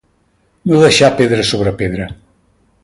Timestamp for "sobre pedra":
1.53-2.13